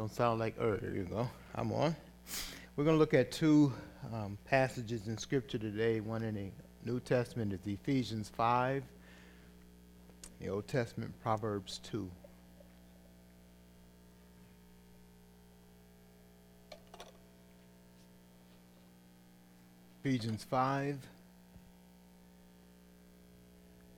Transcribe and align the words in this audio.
Don't 0.00 0.10
sound 0.10 0.40
like, 0.40 0.54
oh, 0.58 0.76
there 0.76 0.94
you 0.94 1.02
go. 1.02 1.28
I'm 1.54 1.70
on. 1.72 1.94
We're 2.74 2.84
going 2.84 2.96
to 2.96 2.98
look 2.98 3.12
at 3.12 3.30
two 3.30 3.70
um, 4.14 4.38
passages 4.46 5.08
in 5.08 5.18
Scripture 5.18 5.58
today. 5.58 6.00
One 6.00 6.22
in 6.22 6.36
the 6.36 6.50
New 6.90 7.00
Testament 7.00 7.52
is 7.52 7.60
Ephesians 7.66 8.30
5, 8.34 8.82
the 10.40 10.48
Old 10.48 10.66
Testament, 10.66 11.12
Proverbs 11.22 11.80
2. 11.82 12.10
Ephesians 20.02 20.44
5, 20.44 20.96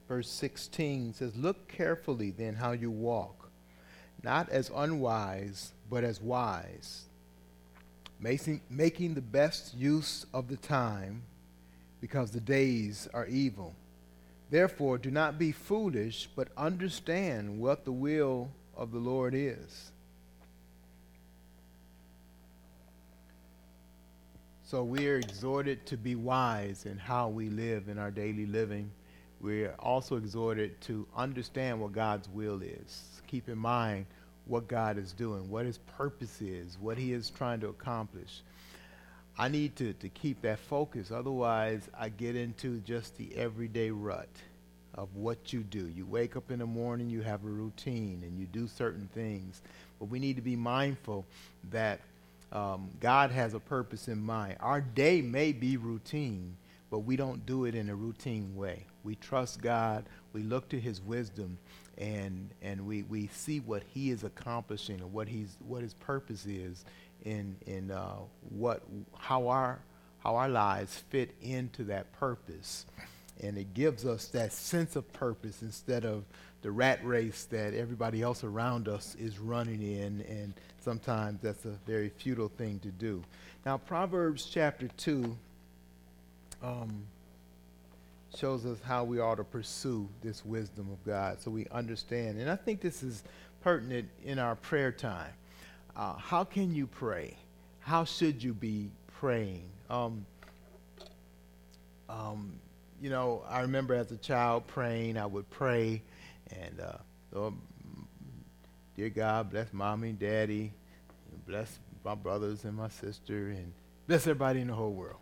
verse 0.09 0.29
16 0.29 1.13
says, 1.13 1.33
Look 1.37 1.69
carefully 1.69 2.31
then 2.31 2.55
how 2.55 2.73
you 2.73 2.91
walk, 2.91 3.49
not 4.21 4.49
as 4.49 4.69
unwise, 4.75 5.71
but 5.93 6.03
as 6.03 6.19
wise, 6.19 7.03
making, 8.19 8.61
making 8.67 9.13
the 9.13 9.21
best 9.21 9.75
use 9.75 10.25
of 10.33 10.47
the 10.47 10.57
time, 10.57 11.21
because 12.01 12.31
the 12.31 12.39
days 12.39 13.07
are 13.13 13.27
evil. 13.27 13.75
Therefore, 14.49 14.97
do 14.97 15.11
not 15.11 15.37
be 15.37 15.51
foolish, 15.51 16.27
but 16.35 16.47
understand 16.57 17.59
what 17.59 17.85
the 17.85 17.91
will 17.91 18.49
of 18.75 18.91
the 18.91 18.97
Lord 18.97 19.35
is. 19.35 19.91
So 24.63 24.83
we 24.83 25.07
are 25.07 25.17
exhorted 25.17 25.85
to 25.85 25.95
be 25.95 26.15
wise 26.15 26.87
in 26.87 26.97
how 26.97 27.29
we 27.29 27.49
live 27.49 27.87
in 27.87 27.99
our 27.99 28.09
daily 28.09 28.47
living. 28.47 28.89
We're 29.39 29.75
also 29.77 30.15
exhorted 30.15 30.81
to 30.81 31.05
understand 31.15 31.79
what 31.79 31.91
God's 31.91 32.27
will 32.29 32.63
is. 32.63 33.21
Keep 33.27 33.47
in 33.47 33.59
mind 33.59 34.07
what 34.45 34.67
God 34.67 34.97
is 34.97 35.13
doing, 35.13 35.49
what 35.49 35.65
his 35.65 35.77
purpose 35.97 36.41
is, 36.41 36.77
what 36.79 36.97
he 36.97 37.13
is 37.13 37.29
trying 37.29 37.59
to 37.61 37.67
accomplish. 37.67 38.41
I 39.37 39.47
need 39.47 39.75
to, 39.77 39.93
to 39.93 40.09
keep 40.09 40.41
that 40.41 40.59
focus. 40.59 41.11
Otherwise, 41.11 41.89
I 41.97 42.09
get 42.09 42.35
into 42.35 42.79
just 42.79 43.17
the 43.17 43.35
everyday 43.35 43.89
rut 43.89 44.29
of 44.95 45.15
what 45.15 45.53
you 45.53 45.61
do. 45.61 45.87
You 45.87 46.05
wake 46.05 46.35
up 46.35 46.51
in 46.51 46.59
the 46.59 46.65
morning, 46.65 47.09
you 47.09 47.21
have 47.21 47.43
a 47.43 47.49
routine, 47.49 48.21
and 48.23 48.37
you 48.37 48.45
do 48.45 48.67
certain 48.67 49.09
things. 49.13 49.61
But 49.99 50.05
we 50.05 50.19
need 50.19 50.35
to 50.35 50.41
be 50.41 50.55
mindful 50.55 51.25
that 51.71 51.99
um, 52.51 52.89
God 52.99 53.31
has 53.31 53.55
a 53.55 53.59
purpose 53.59 54.07
in 54.07 54.21
mind. 54.21 54.57
Our 54.59 54.81
day 54.81 55.21
may 55.21 55.51
be 55.51 55.77
routine, 55.77 56.55
but 56.91 56.99
we 56.99 57.15
don't 57.15 57.43
do 57.47 57.65
it 57.65 57.73
in 57.73 57.89
a 57.89 57.95
routine 57.95 58.55
way. 58.55 58.85
We 59.03 59.15
trust 59.15 59.61
God, 59.61 60.05
we 60.31 60.43
look 60.43 60.69
to 60.69 60.79
his 60.79 61.01
wisdom, 61.01 61.57
and, 61.97 62.49
and 62.61 62.85
we, 62.85 63.03
we 63.03 63.27
see 63.27 63.59
what 63.59 63.83
he 63.93 64.09
is 64.09 64.23
accomplishing 64.23 64.99
and 65.01 65.13
what, 65.13 65.27
he's, 65.27 65.57
what 65.67 65.81
his 65.81 65.93
purpose 65.93 66.45
is 66.45 66.85
in, 67.23 67.55
in 67.67 67.91
uh, 67.91 68.15
what, 68.49 68.81
how, 69.17 69.47
our, 69.47 69.79
how 70.19 70.35
our 70.35 70.49
lives 70.49 71.03
fit 71.09 71.35
into 71.41 71.83
that 71.85 72.11
purpose. 72.13 72.85
And 73.41 73.57
it 73.57 73.73
gives 73.73 74.05
us 74.05 74.27
that 74.27 74.53
sense 74.53 74.95
of 74.95 75.11
purpose 75.11 75.61
instead 75.61 76.05
of 76.05 76.23
the 76.61 76.71
rat 76.71 77.05
race 77.05 77.43
that 77.45 77.73
everybody 77.73 78.21
else 78.21 78.43
around 78.43 78.87
us 78.87 79.15
is 79.19 79.37
running 79.37 79.81
in, 79.81 80.21
and 80.21 80.53
sometimes 80.79 81.41
that's 81.41 81.65
a 81.65 81.77
very 81.85 82.09
futile 82.09 82.47
thing 82.47 82.79
to 82.79 82.89
do. 82.89 83.21
Now, 83.65 83.77
Proverbs 83.77 84.45
chapter 84.45 84.87
2 84.95 85.37
um, 86.63 87.03
shows 88.35 88.65
us 88.65 88.79
how 88.83 89.03
we 89.03 89.19
ought 89.19 89.35
to 89.35 89.43
pursue 89.43 90.07
this 90.21 90.43
wisdom 90.45 90.89
of 90.91 91.03
God 91.05 91.41
so 91.41 91.51
we 91.51 91.67
understand. 91.71 92.39
And 92.39 92.49
I 92.49 92.55
think 92.55 92.81
this 92.81 93.03
is 93.03 93.23
pertinent 93.61 94.09
in 94.23 94.39
our 94.39 94.55
prayer 94.55 94.91
time. 94.91 95.31
Uh, 95.95 96.15
how 96.15 96.43
can 96.43 96.73
you 96.73 96.87
pray? 96.87 97.37
How 97.79 98.03
should 98.03 98.41
you 98.41 98.53
be 98.53 98.89
praying? 99.19 99.65
Um, 99.89 100.25
um, 102.09 102.53
you 103.01 103.09
know, 103.09 103.43
I 103.47 103.61
remember 103.61 103.93
as 103.93 104.11
a 104.11 104.17
child 104.17 104.65
praying, 104.67 105.17
I 105.17 105.25
would 105.25 105.49
pray 105.49 106.01
and 106.61 106.79
uh, 106.79 106.97
Lord, 107.31 107.53
dear 108.95 109.09
God, 109.09 109.49
bless 109.49 109.71
mommy 109.73 110.09
and 110.09 110.19
daddy, 110.19 110.71
and 111.31 111.45
bless 111.45 111.79
my 112.03 112.15
brothers 112.15 112.63
and 112.65 112.75
my 112.75 112.89
sister, 112.89 113.49
and 113.49 113.73
bless 114.07 114.21
everybody 114.23 114.61
in 114.61 114.67
the 114.67 114.73
whole 114.73 114.93
world. 114.93 115.19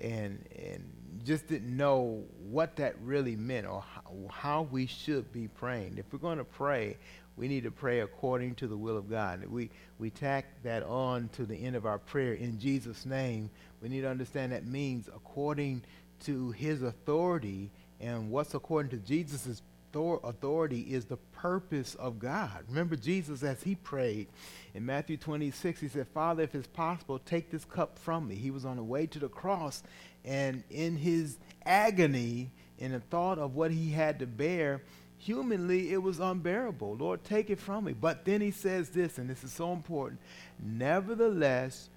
And 0.00 0.44
and 0.56 0.90
just 1.24 1.46
didn't 1.46 1.76
know 1.76 2.24
what 2.48 2.76
that 2.76 2.94
really 3.00 3.36
meant 3.36 3.66
or 3.66 3.84
how, 4.30 4.68
we 4.70 4.86
should 4.86 5.32
be 5.32 5.48
praying. 5.48 5.96
If 5.98 6.12
we're 6.12 6.18
going 6.18 6.38
to 6.38 6.44
pray, 6.44 6.96
we 7.36 7.48
need 7.48 7.64
to 7.64 7.70
pray 7.70 8.00
according 8.00 8.54
to 8.56 8.66
the 8.66 8.76
will 8.76 8.96
of 8.96 9.08
God. 9.08 9.44
We 9.46 9.70
we 9.98 10.10
tack 10.10 10.62
that 10.62 10.82
on 10.82 11.28
to 11.30 11.46
the 11.46 11.56
end 11.56 11.76
of 11.76 11.86
our 11.86 11.98
prayer 11.98 12.34
in 12.34 12.58
Jesus' 12.58 13.06
name. 13.06 13.50
We 13.80 13.88
need 13.88 14.02
to 14.02 14.10
understand 14.10 14.52
that 14.52 14.66
means 14.66 15.08
according 15.08 15.82
to 16.24 16.50
His 16.50 16.82
authority 16.82 17.70
and 18.00 18.30
what's 18.30 18.54
according 18.54 18.90
to 18.90 18.98
Jesus' 18.98 19.62
authority 19.94 20.80
is 20.80 21.06
the 21.06 21.16
purpose 21.16 21.94
of 21.94 22.18
God. 22.18 22.64
Remember 22.68 22.96
Jesus 22.96 23.42
as 23.42 23.62
he 23.62 23.74
prayed 23.74 24.28
in 24.74 24.86
Matthew 24.86 25.16
26, 25.16 25.80
he 25.80 25.88
said, 25.88 26.06
Father, 26.08 26.42
if 26.44 26.54
it's 26.54 26.66
possible, 26.68 27.18
take 27.18 27.50
this 27.50 27.64
cup 27.64 27.98
from 27.98 28.28
me. 28.28 28.36
He 28.36 28.50
was 28.50 28.64
on 28.64 28.76
the 28.76 28.82
way 28.82 29.06
to 29.06 29.18
the 29.18 29.28
cross, 29.28 29.82
and 30.24 30.62
in 30.70 30.96
his 30.96 31.38
agony, 31.64 32.50
in 32.78 32.92
the 32.92 33.00
thought 33.00 33.38
of 33.38 33.54
what 33.54 33.70
he 33.70 33.90
had 33.90 34.20
to 34.20 34.26
bear, 34.26 34.82
humanly 35.18 35.92
it 35.92 36.02
was 36.02 36.20
unbearable. 36.20 36.96
Lord, 36.96 37.24
take 37.24 37.50
it 37.50 37.58
from 37.58 37.84
me. 37.84 37.92
But 37.92 38.24
then 38.24 38.40
he 38.40 38.50
says 38.50 38.90
this, 38.90 39.18
and 39.18 39.28
this 39.28 39.44
is 39.44 39.52
so 39.52 39.72
important 39.72 40.20
Nevertheless, 40.62 41.88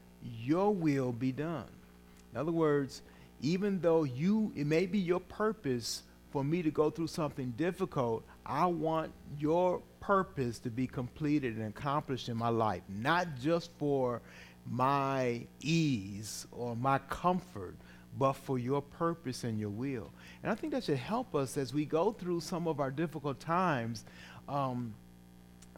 your 0.42 0.74
will 0.74 1.12
be 1.12 1.32
done. 1.32 1.70
In 2.32 2.40
other 2.40 2.52
words, 2.52 3.02
even 3.42 3.82
though 3.82 4.04
you, 4.04 4.52
it 4.56 4.66
may 4.66 4.86
be 4.86 5.00
your 5.00 5.20
purpose 5.20 6.02
for 6.34 6.44
me 6.44 6.64
to 6.64 6.72
go 6.72 6.90
through 6.90 7.06
something 7.06 7.52
difficult, 7.52 8.24
I 8.44 8.66
want 8.66 9.12
your 9.38 9.84
purpose 10.00 10.58
to 10.60 10.72
be 10.72 10.88
completed 10.88 11.58
and 11.58 11.68
accomplished 11.68 12.28
in 12.28 12.36
my 12.36 12.50
life, 12.50 12.82
not 12.90 13.28
just 13.40 13.70
for 13.78 14.20
my 14.68 15.46
ease 15.62 16.48
or 16.52 16.76
my 16.76 16.98
comfort, 16.98 17.76
but 18.18 18.34
for 18.34 18.58
your 18.58 18.82
purpose 18.82 19.44
and 19.44 19.60
your 19.60 19.70
will. 19.70 20.10
And 20.42 20.52
I 20.52 20.56
think 20.56 20.74
that 20.74 20.86
should 20.86 20.98
help 20.98 21.36
us 21.36 21.56
as 21.56 21.72
we 21.72 21.86
go 21.86 22.12
through 22.12 22.42
some 22.42 22.68
of 22.68 22.80
our 22.80 22.90
difficult 22.90 23.40
times, 23.40 24.04
um, 24.50 24.96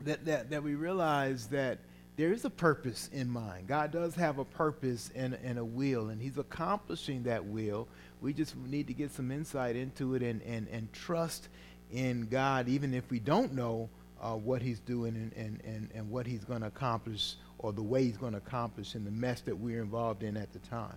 that, 0.05 0.23
that, 0.23 0.49
that 0.51 0.63
we 0.63 0.75
realize 0.75 1.47
that 1.47 1.79
there 2.17 2.31
is 2.31 2.45
a 2.45 2.49
purpose 2.49 3.09
in 3.11 3.29
mind. 3.29 3.67
God 3.67 3.91
does 3.91 4.15
have 4.15 4.39
a 4.39 4.45
purpose 4.45 5.11
and, 5.15 5.37
and 5.43 5.59
a 5.59 5.65
will, 5.65 6.09
and 6.09 6.21
He's 6.21 6.37
accomplishing 6.37 7.23
that 7.23 7.43
will 7.43 7.87
we 8.25 8.33
just 8.33 8.55
need 8.57 8.87
to 8.87 8.93
get 8.93 9.11
some 9.11 9.31
insight 9.31 9.75
into 9.75 10.15
it 10.15 10.23
and, 10.23 10.41
and, 10.41 10.67
and 10.69 10.91
trust 10.91 11.47
in 11.91 12.27
God, 12.27 12.67
even 12.67 12.93
if 12.93 13.09
we 13.11 13.19
don't 13.19 13.53
know 13.53 13.87
uh, 14.19 14.31
what 14.31 14.63
He's 14.63 14.79
doing 14.79 15.15
and, 15.15 15.33
and, 15.33 15.61
and, 15.63 15.89
and 15.93 16.09
what 16.09 16.25
He's 16.25 16.43
going 16.43 16.61
to 16.61 16.67
accomplish 16.67 17.35
or 17.59 17.71
the 17.71 17.83
way 17.83 18.03
He's 18.03 18.17
going 18.17 18.31
to 18.31 18.39
accomplish 18.39 18.95
in 18.95 19.05
the 19.05 19.11
mess 19.11 19.41
that 19.41 19.55
we're 19.55 19.81
involved 19.81 20.23
in 20.23 20.37
at 20.37 20.51
the 20.53 20.59
time. 20.59 20.95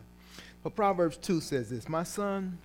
But 0.63 0.75
Proverbs 0.75 1.19
2 1.19 1.43
says 1.43 1.69
this 1.69 1.87
My 1.87 2.03
son, 2.03 2.57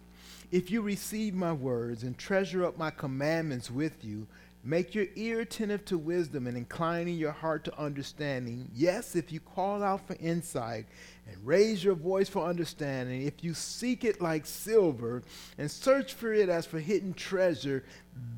if 0.50 0.72
you 0.72 0.82
receive 0.82 1.34
my 1.34 1.52
words 1.52 2.04
and 2.04 2.18
treasure 2.18 2.66
up 2.66 2.78
my 2.78 2.92
commandments 2.92 3.70
with 3.70 4.06
you, 4.06 4.28
Make 4.66 4.96
your 4.96 5.08
ear 5.16 5.42
attentive 5.42 5.84
to 5.86 5.98
wisdom 5.98 6.48
and 6.48 6.56
inclining 6.56 7.18
your 7.18 7.34
heart 7.34 7.66
to 7.66 7.78
understanding. 7.78 8.70
Yes, 8.74 9.14
if 9.14 9.30
you 9.30 9.42
call 9.42 9.84
out 9.84 10.08
for 10.08 10.16
insight 10.22 10.86
and 11.28 11.36
raise 11.46 11.84
your 11.84 11.96
voice 11.96 12.30
for 12.30 12.48
understanding, 12.48 13.24
if 13.24 13.44
you 13.44 13.54
seek 13.54 14.06
it 14.06 14.22
like 14.22 14.46
silver 14.46 15.22
and 15.58 15.70
search 15.70 16.14
for 16.14 16.32
it 16.32 16.48
as 16.48 16.66
for 16.66 16.80
hidden 16.80 17.14
treasure, 17.14 17.84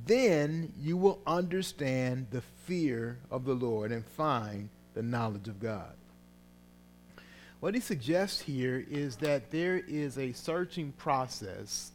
then 0.07 0.73
you 0.79 0.97
will 0.97 1.21
understand 1.27 2.25
the 2.31 2.41
fear 2.41 3.19
of 3.29 3.45
the 3.45 3.53
Lord 3.53 3.91
and 3.91 4.03
find 4.03 4.69
the 4.95 5.03
knowledge 5.03 5.47
of 5.47 5.59
God. 5.59 5.93
What 7.59 7.75
he 7.75 7.81
suggests 7.81 8.41
here 8.41 8.83
is 8.89 9.17
that 9.17 9.51
there 9.51 9.77
is 9.87 10.17
a 10.17 10.31
searching 10.31 10.91
process. 10.93 11.91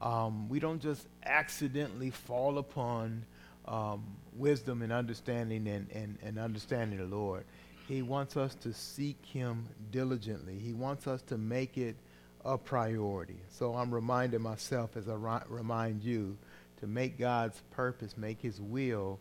Um, 0.00 0.48
we 0.48 0.58
don't 0.58 0.82
just 0.82 1.06
accidentally 1.24 2.10
fall 2.10 2.58
upon 2.58 3.24
um, 3.68 4.02
wisdom 4.34 4.82
and 4.82 4.92
understanding 4.92 5.68
and, 5.68 5.90
and, 5.92 6.18
and 6.22 6.38
understanding 6.38 6.98
the 6.98 7.16
Lord. 7.16 7.44
He 7.86 8.02
wants 8.02 8.36
us 8.36 8.54
to 8.56 8.72
seek 8.72 9.24
Him 9.24 9.66
diligently. 9.90 10.58
He 10.58 10.72
wants 10.72 11.06
us 11.06 11.22
to 11.22 11.38
make 11.38 11.78
it 11.78 11.96
a 12.44 12.58
priority. 12.58 13.38
So 13.50 13.74
I'm 13.74 13.94
reminding 13.94 14.42
myself 14.42 14.96
as 14.96 15.08
I 15.08 15.14
ri- 15.14 15.46
remind 15.48 16.02
you 16.02 16.36
to 16.80 16.86
make 16.86 17.18
God's 17.18 17.60
purpose, 17.70 18.16
make 18.16 18.40
His 18.40 18.60
will, 18.60 19.18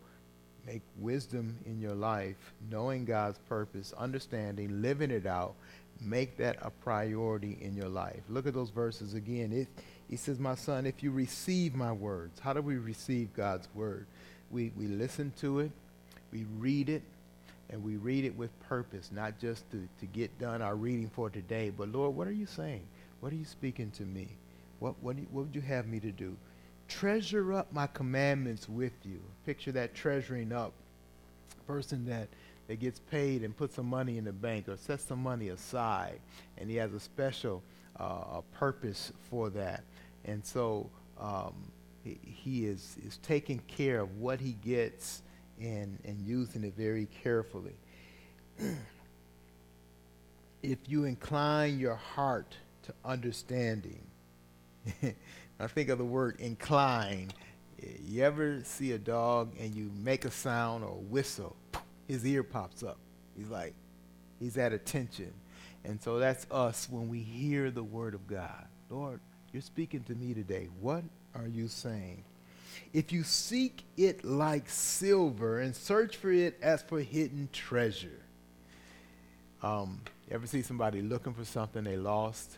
make 0.65 0.81
wisdom 0.97 1.57
in 1.65 1.79
your 1.79 1.95
life, 1.95 2.53
knowing 2.69 3.05
God's 3.05 3.39
purpose, 3.39 3.94
understanding, 3.97 4.81
living 4.81 5.11
it 5.11 5.25
out, 5.25 5.55
make 6.01 6.38
that 6.38 6.57
a 6.61 6.69
priority 6.69 7.57
in 7.61 7.75
your 7.75 7.89
life. 7.89 8.21
Look 8.29 8.47
at 8.47 8.53
those 8.53 8.69
verses 8.69 9.13
again. 9.13 9.51
It, 9.51 9.67
he 10.09 10.17
says, 10.17 10.39
My 10.39 10.55
son, 10.55 10.85
if 10.85 11.01
you 11.03 11.11
receive 11.11 11.73
my 11.73 11.91
words, 11.91 12.39
how 12.39 12.53
do 12.53 12.61
we 12.61 12.77
receive 12.77 13.33
God's 13.33 13.67
word? 13.73 14.05
We, 14.51 14.71
we 14.77 14.88
listen 14.88 15.33
to 15.41 15.59
it, 15.59 15.71
we 16.31 16.45
read 16.57 16.89
it, 16.89 17.03
and 17.69 17.83
we 17.83 17.97
read 17.97 18.23
it 18.23 18.35
with 18.38 18.49
purpose, 18.67 19.09
not 19.13 19.39
just 19.39 19.69
to, 19.71 19.88
to 19.99 20.05
get 20.05 20.38
done 20.39 20.61
our 20.61 20.75
reading 20.75 21.09
for 21.13 21.29
today, 21.29 21.69
but 21.69 21.89
Lord, 21.89 22.15
what 22.15 22.27
are 22.27 22.33
you 22.33 22.45
saying? 22.45 22.83
What 23.19 23.33
are 23.33 23.35
you 23.35 23.45
speaking 23.45 23.91
to 23.91 24.03
me? 24.03 24.27
What, 24.79 24.95
what, 25.01 25.15
what 25.31 25.45
would 25.45 25.55
you 25.55 25.61
have 25.61 25.88
me 25.88 25.99
to 25.99 26.11
do? 26.11 26.35
Treasure 26.88 27.53
up 27.53 27.73
my 27.73 27.88
commandments 27.88 28.69
with 28.69 28.94
you. 29.03 29.19
Picture 29.45 29.73
that 29.73 29.94
treasuring 29.94 30.53
up. 30.53 30.71
Person 31.65 32.05
that, 32.05 32.29
that 32.67 32.79
gets 32.79 32.99
paid 32.99 33.44
and 33.44 33.55
puts 33.55 33.75
some 33.75 33.88
money 33.88 34.17
in 34.17 34.23
the 34.23 34.31
bank 34.31 34.69
or 34.69 34.77
sets 34.77 35.03
some 35.03 35.21
money 35.21 35.49
aside, 35.49 36.19
and 36.57 36.69
he 36.69 36.77
has 36.77 36.94
a 36.94 36.99
special 36.99 37.61
uh, 37.99 38.41
purpose 38.57 39.11
for 39.29 39.49
that. 39.49 39.83
And 40.23 40.45
so 40.45 40.89
um, 41.19 41.53
he, 42.21 42.65
is, 42.65 42.98
is 43.06 43.18
taking 43.18 43.59
care 43.68 44.01
of 44.01 44.18
what 44.18 44.39
he 44.39 44.54
gets 44.54 45.21
and, 45.59 45.98
and 46.06 46.21
using 46.21 46.63
it 46.63 46.74
very 46.75 47.07
carefully. 47.24 47.75
if 50.63 50.77
you 50.88 51.06
incline 51.06 51.80
your 51.80 51.95
heart 51.95 52.56
to 52.83 52.94
understanding, 53.04 54.01
I 55.59 55.68
think 55.68 55.89
of 55.89 55.98
the 55.98 56.06
word 56.06 56.39
incline. 56.39 57.31
You 58.06 58.24
ever 58.24 58.62
see 58.63 58.94
a 58.94 58.98
dog 58.98 59.54
and 59.59 59.74
you 59.74 59.92
make 60.04 60.25
a 60.25 60.31
sound 60.31 60.83
or 60.83 60.95
whistle, 60.95 61.56
his 62.07 62.25
ear 62.25 62.44
pops 62.44 62.83
up. 62.83 62.98
He's 63.36 63.50
like, 63.50 63.74
he's 64.39 64.57
at 64.57 64.74
attention. 64.74 65.33
And 65.83 66.01
so 66.01 66.19
that's 66.19 66.45
us 66.51 66.88
when 66.89 67.07
we 67.07 67.19
hear 67.19 67.71
the 67.71 67.83
word 67.83 68.13
of 68.13 68.27
God. 68.27 68.68
Lord, 68.89 69.19
you're 69.54 69.62
speaking 69.62 70.04
to 70.04 70.15
me 70.15 70.33
today. 70.33 70.69
What 70.81 71.04
are 71.38 71.48
you 71.48 71.68
saying? 71.68 72.24
If 72.94 73.12
you 73.12 73.24
seek 73.24 73.84
it 73.95 74.24
like 74.24 74.69
silver 74.69 75.60
and 75.60 75.75
search 75.75 76.18
for 76.18 76.31
it 76.31 76.57
as 76.62 76.81
for 76.81 77.00
hidden 77.00 77.50
treasure. 77.51 78.19
Um, 79.62 80.01
ever 80.31 80.48
see 80.48 80.62
somebody 80.62 81.01
looking 81.01 81.34
for 81.34 81.45
something 81.45 81.84
they 81.84 81.98
lost? 81.98 82.57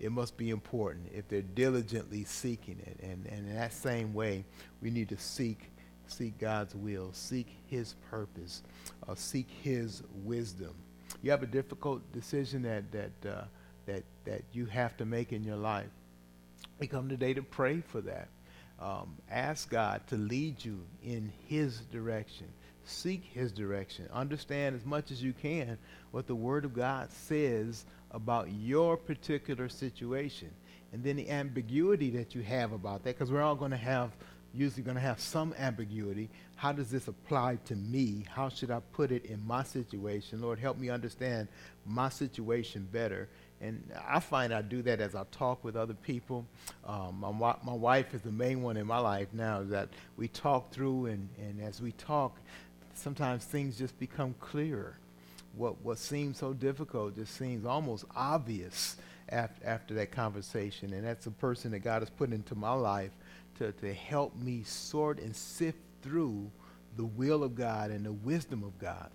It 0.00 0.12
must 0.12 0.36
be 0.36 0.50
important 0.50 1.10
if 1.12 1.28
they're 1.28 1.42
diligently 1.42 2.24
seeking 2.24 2.78
it. 2.86 2.98
And, 3.02 3.26
and 3.26 3.48
in 3.48 3.56
that 3.56 3.72
same 3.72 4.14
way, 4.14 4.44
we 4.80 4.90
need 4.90 5.08
to 5.10 5.18
seek 5.18 5.70
seek 6.06 6.38
God's 6.38 6.74
will, 6.74 7.10
seek 7.12 7.48
His 7.66 7.94
purpose, 8.10 8.62
uh, 9.06 9.14
seek 9.14 9.48
His 9.62 10.02
wisdom. 10.24 10.74
You 11.22 11.30
have 11.30 11.42
a 11.42 11.46
difficult 11.46 12.00
decision 12.12 12.62
that 12.62 12.90
that 12.92 13.30
uh, 13.30 13.44
that 13.86 14.04
that 14.24 14.42
you 14.52 14.66
have 14.66 14.96
to 14.98 15.04
make 15.04 15.32
in 15.32 15.44
your 15.44 15.56
life. 15.56 15.88
We 16.78 16.86
come 16.86 17.08
today 17.08 17.34
to 17.34 17.42
pray 17.42 17.80
for 17.80 18.00
that. 18.02 18.28
Um, 18.80 19.16
ask 19.30 19.68
God 19.68 20.06
to 20.08 20.16
lead 20.16 20.64
you 20.64 20.80
in 21.02 21.32
His 21.46 21.80
direction. 21.92 22.46
Seek 22.84 23.24
His 23.24 23.50
direction. 23.50 24.08
Understand 24.12 24.76
as 24.76 24.84
much 24.84 25.10
as 25.10 25.22
you 25.22 25.32
can 25.32 25.78
what 26.12 26.26
the 26.26 26.34
Word 26.34 26.64
of 26.64 26.74
God 26.74 27.10
says 27.10 27.84
about 28.12 28.50
your 28.52 28.96
particular 28.96 29.68
situation. 29.68 30.50
And 30.92 31.02
then 31.04 31.16
the 31.16 31.28
ambiguity 31.28 32.10
that 32.10 32.34
you 32.34 32.42
have 32.42 32.72
about 32.72 33.04
that, 33.04 33.18
because 33.18 33.30
we're 33.30 33.42
all 33.42 33.56
going 33.56 33.72
to 33.72 33.76
have, 33.76 34.12
usually 34.54 34.82
going 34.82 34.94
to 34.94 35.02
have 35.02 35.20
some 35.20 35.54
ambiguity. 35.58 36.30
How 36.56 36.72
does 36.72 36.90
this 36.90 37.08
apply 37.08 37.58
to 37.66 37.76
me? 37.76 38.24
How 38.30 38.48
should 38.48 38.70
I 38.70 38.80
put 38.92 39.12
it 39.12 39.26
in 39.26 39.46
my 39.46 39.64
situation? 39.64 40.40
Lord, 40.40 40.58
help 40.58 40.78
me 40.78 40.88
understand 40.88 41.48
my 41.84 42.08
situation 42.08 42.88
better. 42.90 43.28
And 43.60 43.90
I 44.06 44.20
find 44.20 44.54
I 44.54 44.62
do 44.62 44.82
that 44.82 45.00
as 45.00 45.14
I 45.14 45.24
talk 45.32 45.64
with 45.64 45.74
other 45.76 45.94
people. 45.94 46.46
Um, 46.86 47.18
my, 47.20 47.54
my 47.64 47.72
wife 47.72 48.14
is 48.14 48.22
the 48.22 48.30
main 48.30 48.62
one 48.62 48.76
in 48.76 48.86
my 48.86 48.98
life 48.98 49.28
now 49.32 49.62
that 49.64 49.88
we 50.16 50.28
talk 50.28 50.70
through, 50.70 51.06
and, 51.06 51.28
and 51.38 51.60
as 51.60 51.80
we 51.80 51.92
talk, 51.92 52.38
sometimes 52.94 53.44
things 53.44 53.76
just 53.76 53.98
become 53.98 54.34
clearer. 54.38 54.96
What, 55.56 55.80
what 55.82 55.98
seems 55.98 56.38
so 56.38 56.52
difficult 56.52 57.16
just 57.16 57.34
seems 57.34 57.64
almost 57.64 58.04
obvious 58.14 58.96
after, 59.28 59.66
after 59.66 59.94
that 59.94 60.12
conversation. 60.12 60.92
And 60.92 61.04
that's 61.04 61.26
a 61.26 61.32
person 61.32 61.72
that 61.72 61.80
God 61.80 62.02
has 62.02 62.10
put 62.10 62.32
into 62.32 62.54
my 62.54 62.72
life 62.72 63.10
to, 63.58 63.72
to 63.72 63.92
help 63.92 64.36
me 64.36 64.62
sort 64.62 65.18
and 65.18 65.34
sift 65.34 65.78
through 66.02 66.48
the 66.96 67.04
will 67.04 67.42
of 67.42 67.54
God 67.54 67.90
and 67.90 68.06
the 68.06 68.12
wisdom 68.12 68.62
of 68.62 68.78
God. 68.78 69.10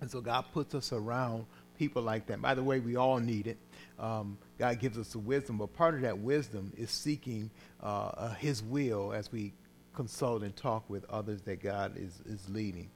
And 0.00 0.10
so 0.10 0.20
God 0.20 0.44
puts 0.52 0.74
us 0.74 0.92
around 0.92 1.46
people 1.78 2.02
like 2.02 2.26
that. 2.26 2.40
By 2.40 2.54
the 2.54 2.62
way, 2.62 2.80
we 2.80 2.96
all 2.96 3.18
need 3.18 3.46
it. 3.46 3.58
Um, 3.98 4.38
God 4.58 4.80
gives 4.80 4.98
us 4.98 5.08
the 5.12 5.18
wisdom, 5.18 5.58
but 5.58 5.72
part 5.74 5.94
of 5.94 6.00
that 6.02 6.18
wisdom 6.18 6.72
is 6.76 6.90
seeking 6.90 7.50
uh, 7.82 7.86
uh, 7.86 8.34
His 8.34 8.62
will 8.62 9.12
as 9.12 9.30
we 9.30 9.52
consult 9.94 10.42
and 10.42 10.54
talk 10.56 10.88
with 10.88 11.04
others 11.10 11.42
that 11.42 11.62
God 11.62 11.96
is, 11.96 12.20
is 12.26 12.48
leading. 12.48 12.90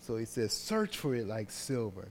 So 0.00 0.16
He 0.16 0.24
says, 0.24 0.52
Search 0.52 0.96
for 0.96 1.14
it 1.14 1.26
like 1.26 1.50
silver. 1.50 2.08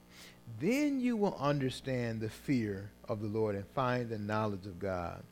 Then 0.60 1.00
you 1.00 1.18
will 1.18 1.36
understand 1.40 2.22
the 2.22 2.30
fear 2.30 2.90
of 3.10 3.22
the 3.22 3.28
Lord 3.28 3.56
and 3.56 3.66
find 3.68 4.10
the 4.10 4.18
knowledge 4.18 4.66
of 4.66 4.80
God. 4.80 5.24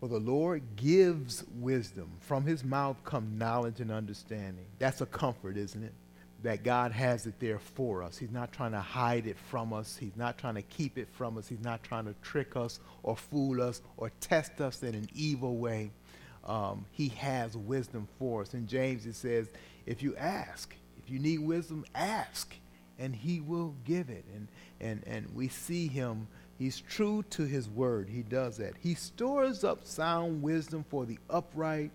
Well, 0.00 0.10
the 0.10 0.18
Lord 0.18 0.62
gives 0.76 1.44
wisdom. 1.58 2.10
From 2.20 2.44
his 2.44 2.62
mouth 2.62 2.96
come 3.04 3.38
knowledge 3.38 3.80
and 3.80 3.90
understanding. 3.90 4.66
That's 4.78 5.00
a 5.00 5.06
comfort, 5.06 5.56
isn't 5.56 5.82
it? 5.82 5.92
That 6.42 6.62
God 6.62 6.92
has 6.92 7.26
it 7.26 7.40
there 7.40 7.58
for 7.58 8.02
us. 8.02 8.18
He's 8.18 8.30
not 8.30 8.52
trying 8.52 8.72
to 8.72 8.80
hide 8.80 9.26
it 9.26 9.38
from 9.38 9.72
us. 9.72 9.96
He's 9.96 10.16
not 10.16 10.38
trying 10.38 10.54
to 10.56 10.62
keep 10.62 10.98
it 10.98 11.08
from 11.12 11.38
us. 11.38 11.48
He's 11.48 11.64
not 11.64 11.82
trying 11.82 12.04
to 12.04 12.14
trick 12.22 12.56
us 12.56 12.78
or 13.02 13.16
fool 13.16 13.62
us 13.62 13.80
or 13.96 14.10
test 14.20 14.60
us 14.60 14.82
in 14.82 14.94
an 14.94 15.08
evil 15.14 15.56
way. 15.56 15.90
Um, 16.44 16.84
he 16.92 17.08
has 17.08 17.56
wisdom 17.56 18.06
for 18.18 18.42
us. 18.42 18.54
In 18.54 18.66
James, 18.66 19.06
it 19.06 19.16
says, 19.16 19.48
if 19.86 20.02
you 20.02 20.14
ask, 20.16 20.74
if 21.02 21.10
you 21.10 21.18
need 21.18 21.40
wisdom, 21.40 21.84
ask, 21.94 22.54
and 22.98 23.14
he 23.14 23.40
will 23.40 23.74
give 23.84 24.10
it. 24.10 24.24
And, 24.34 24.48
and, 24.80 25.02
and 25.06 25.34
we 25.34 25.48
see 25.48 25.88
him. 25.88 26.28
He's 26.58 26.80
true 26.80 27.24
to 27.30 27.44
his 27.44 27.68
word. 27.68 28.08
He 28.08 28.22
does 28.22 28.56
that. 28.58 28.74
He 28.80 28.94
stores 28.94 29.64
up 29.64 29.84
sound 29.84 30.42
wisdom 30.42 30.84
for 30.88 31.04
the 31.04 31.18
upright. 31.28 31.90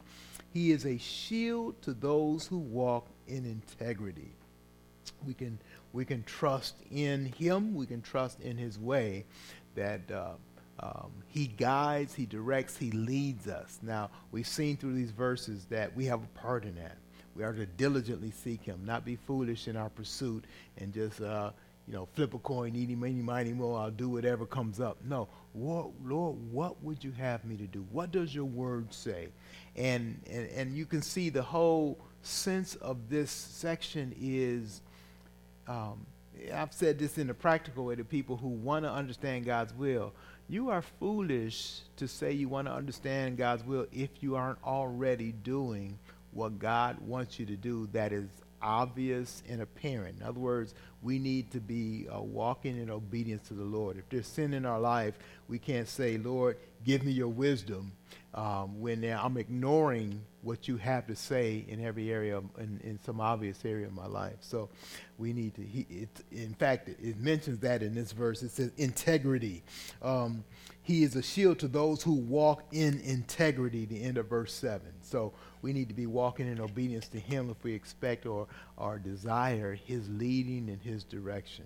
He 0.53 0.71
is 0.71 0.85
a 0.85 0.97
shield 0.97 1.81
to 1.83 1.93
those 1.93 2.45
who 2.45 2.57
walk 2.57 3.07
in 3.31 3.45
integrity. 3.45 4.33
We 5.25 5.33
can, 5.33 5.59
we 5.93 6.05
can 6.05 6.23
trust 6.23 6.75
in 6.91 7.25
him. 7.25 7.73
We 7.73 7.85
can 7.85 8.01
trust 8.01 8.39
in 8.41 8.57
his 8.57 8.77
way 8.77 9.25
that 9.75 10.01
uh, 10.11 10.33
um, 10.79 11.11
he 11.27 11.47
guides, 11.47 12.13
he 12.13 12.25
directs, 12.25 12.75
he 12.77 12.91
leads 12.91 13.47
us. 13.47 13.79
Now, 13.81 14.09
we've 14.31 14.47
seen 14.47 14.77
through 14.77 14.93
these 14.93 15.11
verses 15.11 15.65
that 15.69 15.95
we 15.95 16.05
have 16.05 16.23
a 16.23 16.39
part 16.39 16.65
in 16.65 16.75
that. 16.75 16.97
We 17.35 17.43
are 17.43 17.53
to 17.53 17.65
diligently 17.65 18.31
seek 18.31 18.63
him, 18.63 18.81
not 18.85 19.05
be 19.05 19.15
foolish 19.15 19.67
in 19.67 19.77
our 19.77 19.89
pursuit 19.89 20.43
and 20.77 20.93
just, 20.93 21.21
uh, 21.21 21.51
you 21.87 21.93
know, 21.93 22.07
flip 22.13 22.33
a 22.33 22.39
coin, 22.39 22.75
eeny, 22.75 22.95
meeny, 22.95 23.21
miny, 23.21 23.53
mo, 23.53 23.75
I'll 23.75 23.91
do 23.91 24.09
whatever 24.09 24.45
comes 24.45 24.79
up. 24.79 24.97
No, 25.07 25.29
Lord, 25.55 25.93
Lord, 26.03 26.37
what 26.51 26.83
would 26.83 27.03
you 27.03 27.11
have 27.11 27.45
me 27.45 27.55
to 27.57 27.67
do? 27.67 27.85
What 27.91 28.11
does 28.11 28.35
your 28.35 28.45
word 28.45 28.93
say? 28.93 29.29
And, 29.75 30.21
and, 30.29 30.49
and 30.49 30.75
you 30.75 30.85
can 30.85 31.01
see 31.01 31.29
the 31.29 31.41
whole 31.41 31.97
sense 32.21 32.75
of 32.75 33.09
this 33.09 33.31
section 33.31 34.15
is 34.19 34.81
um, 35.67 36.05
I've 36.53 36.73
said 36.73 36.97
this 36.97 37.17
in 37.17 37.29
a 37.29 37.33
practical 37.33 37.85
way 37.85 37.95
to 37.95 38.03
people 38.03 38.37
who 38.37 38.47
want 38.47 38.85
to 38.85 38.91
understand 38.91 39.45
God's 39.45 39.73
will. 39.73 40.13
You 40.47 40.69
are 40.69 40.81
foolish 40.81 41.81
to 41.97 42.07
say 42.07 42.31
you 42.31 42.49
want 42.49 42.67
to 42.67 42.73
understand 42.73 43.37
God's 43.37 43.63
will 43.63 43.85
if 43.91 44.09
you 44.21 44.35
aren't 44.35 44.61
already 44.63 45.31
doing 45.31 45.97
what 46.31 46.59
God 46.59 46.99
wants 47.01 47.39
you 47.39 47.45
to 47.45 47.55
do 47.55 47.87
that 47.93 48.11
is 48.11 48.29
obvious 48.61 49.43
and 49.49 49.61
apparent. 49.61 50.19
In 50.19 50.25
other 50.25 50.39
words, 50.39 50.73
we 51.01 51.19
need 51.19 51.51
to 51.51 51.59
be 51.59 52.07
uh, 52.13 52.21
walking 52.21 52.77
in 52.77 52.89
obedience 52.89 53.47
to 53.47 53.53
the 53.53 53.63
Lord. 53.63 53.97
If 53.97 54.07
there's 54.09 54.27
sin 54.27 54.53
in 54.53 54.65
our 54.65 54.79
life, 54.79 55.17
we 55.47 55.57
can't 55.57 55.87
say, 55.87 56.17
Lord, 56.17 56.57
give 56.85 57.03
me 57.03 57.11
your 57.11 57.27
wisdom 57.27 57.91
um, 58.33 58.79
when 58.79 59.03
I'm 59.03 59.37
ignoring 59.37 60.21
what 60.41 60.67
you 60.67 60.77
have 60.77 61.07
to 61.07 61.15
say 61.15 61.65
in 61.67 61.83
every 61.83 62.11
area, 62.11 62.37
of, 62.37 62.45
in, 62.57 62.79
in 62.83 62.99
some 63.03 63.21
obvious 63.21 63.63
area 63.63 63.85
of 63.85 63.93
my 63.93 64.07
life. 64.07 64.37
So 64.41 64.69
we 65.17 65.33
need 65.33 65.55
to, 65.55 65.61
he, 65.61 65.85
it, 65.89 66.09
in 66.31 66.53
fact, 66.53 66.89
it, 66.89 67.17
mentions 67.19 67.59
that 67.59 67.83
in 67.83 67.93
this 67.93 68.11
verse. 68.11 68.41
It 68.41 68.51
says 68.51 68.71
integrity. 68.77 69.63
Um, 70.01 70.43
he 70.83 71.03
is 71.03 71.15
a 71.15 71.21
shield 71.21 71.59
to 71.59 71.67
those 71.67 72.01
who 72.01 72.13
walk 72.13 72.63
in 72.71 72.99
integrity, 73.01 73.85
the 73.85 74.01
end 74.01 74.17
of 74.17 74.27
verse 74.27 74.53
7. 74.53 74.81
So 75.01 75.33
we 75.61 75.73
need 75.73 75.89
to 75.89 75.93
be 75.93 76.07
walking 76.07 76.47
in 76.47 76.59
obedience 76.59 77.07
to 77.09 77.19
him 77.19 77.49
if 77.49 77.63
we 77.63 77.73
expect 77.73 78.25
or, 78.25 78.47
or 78.77 78.97
desire 78.97 79.75
his 79.75 80.09
leading 80.09 80.69
and 80.69 80.81
his 80.81 81.03
direction. 81.03 81.65